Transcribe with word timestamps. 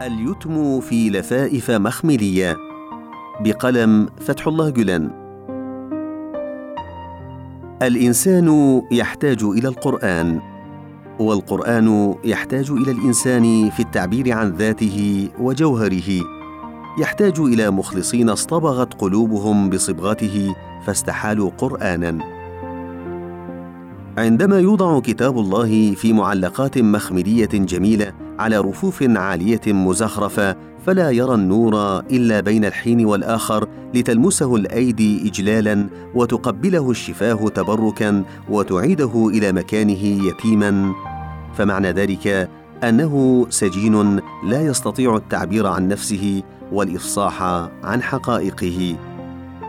اليتم 0.00 0.80
في 0.80 1.10
لفائف 1.10 1.70
مخملية. 1.70 2.56
بقلم 3.40 4.08
فتح 4.20 4.46
الله 4.46 4.70
جلان. 4.70 5.10
الإنسان 7.82 8.82
يحتاج 8.90 9.42
إلى 9.42 9.68
القرآن 9.68 10.40
والقرآن 11.18 12.14
يحتاج 12.24 12.70
إلى 12.70 12.90
الإنسان 12.90 13.70
في 13.70 13.80
التعبير 13.80 14.32
عن 14.32 14.50
ذاته 14.50 15.28
وجوهره. 15.40 16.24
يحتاج 17.00 17.40
إلى 17.40 17.70
مخلصين 17.70 18.30
اصطبغت 18.30 18.94
قلوبهم 18.94 19.70
بصبغته 19.70 20.54
فاستحالوا 20.86 21.50
قرآنا. 21.58 22.41
عندما 24.18 24.58
يوضع 24.58 25.00
كتاب 25.00 25.38
الله 25.38 25.94
في 25.94 26.12
معلقات 26.12 26.78
مخمليه 26.78 27.48
جميلة 27.52 28.12
على 28.38 28.58
رفوف 28.58 29.02
عالية 29.02 29.60
مزخرفة 29.66 30.56
فلا 30.86 31.10
يرى 31.10 31.34
النور 31.34 31.98
إلا 31.98 32.40
بين 32.40 32.64
الحين 32.64 33.06
والآخر 33.06 33.68
لتلمسه 33.94 34.56
الأيدي 34.56 35.28
اجلالا 35.28 35.86
وتقبله 36.14 36.90
الشفاه 36.90 37.48
تبركا 37.48 38.24
وتعيده 38.48 39.28
إلى 39.28 39.52
مكانه 39.52 40.04
يتيما. 40.28 40.92
فمعنى 41.54 41.92
ذلك 41.92 42.50
أنه 42.84 43.46
سجين 43.50 44.20
لا 44.44 44.60
يستطيع 44.66 45.16
التعبير 45.16 45.66
عن 45.66 45.88
نفسه 45.88 46.42
والإفصاح 46.72 47.42
عن 47.84 48.02
حقائقه. 48.02 48.96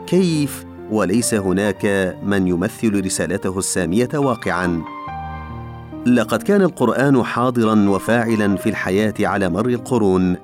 كيف 0.08 0.66
وليس 0.94 1.34
هناك 1.34 2.16
من 2.24 2.48
يمثل 2.48 3.06
رسالته 3.06 3.60
السامية 3.60 4.10
واقعا. 4.16 4.82
لقد 6.06 6.44
كان 6.44 6.62
القرآن 6.62 7.24
حاضرا 7.24 7.90
وفاعلا 7.90 8.56
في 8.56 8.70
الحياة 8.70 9.14
على 9.20 9.50
مر 9.50 9.66
القرون. 9.66 10.36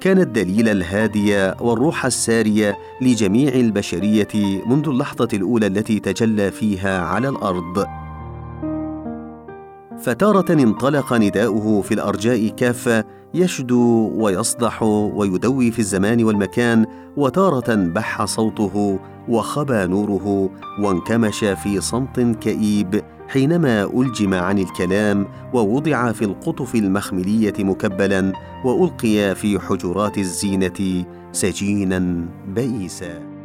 كان 0.00 0.18
الدليل 0.18 0.68
الهادي 0.68 1.52
والروح 1.60 2.06
السارية 2.06 2.76
لجميع 3.00 3.54
البشرية 3.54 4.62
منذ 4.66 4.88
اللحظة 4.88 5.28
الأولى 5.32 5.66
التي 5.66 6.00
تجلى 6.00 6.50
فيها 6.50 7.00
على 7.00 7.28
الأرض. 7.28 7.86
فتارة 10.02 10.52
انطلق 10.52 11.12
نداؤه 11.12 11.82
في 11.82 11.94
الأرجاء 11.94 12.48
كافة 12.48 13.04
يشدو 13.34 14.10
ويصدح 14.14 14.82
ويدوي 14.82 15.70
في 15.70 15.78
الزمان 15.78 16.24
والمكان 16.24 16.86
وتارة 17.16 17.74
بح 17.74 18.24
صوته 18.24 18.98
وخبى 19.28 19.86
نوره 19.86 20.50
وانكمش 20.80 21.38
في 21.38 21.80
صمت 21.80 22.20
كئيب 22.20 23.02
حينما 23.28 23.84
ألجم 23.84 24.34
عن 24.34 24.58
الكلام 24.58 25.26
ووضع 25.52 26.12
في 26.12 26.24
القطف 26.24 26.74
المخملية 26.74 27.54
مكبلا 27.58 28.32
وألقي 28.64 29.34
في 29.34 29.58
حجرات 29.58 30.18
الزينة 30.18 31.04
سجينا 31.32 32.26
بئيسا. 32.48 33.39